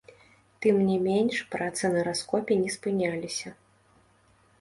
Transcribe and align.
Тым 0.65 0.75
не 0.85 0.95
менш 1.07 1.35
працы 1.55 1.91
на 1.97 2.01
раскопе 2.07 2.57
не 2.63 2.71
спыняліся. 2.77 3.49